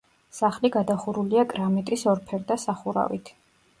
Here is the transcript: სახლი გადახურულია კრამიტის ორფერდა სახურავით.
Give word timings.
სახლი 0.35 0.69
გადახურულია 0.75 1.43
კრამიტის 1.53 2.07
ორფერდა 2.15 2.59
სახურავით. 2.67 3.35